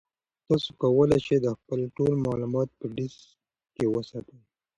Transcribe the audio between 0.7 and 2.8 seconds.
کولای شئ خپل ټول معلومات